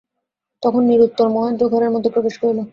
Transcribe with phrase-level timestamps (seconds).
[0.63, 2.59] তখন নিরুত্তর মহেন্দ্র ঘরের মধ্যে প্রবেশ করিল।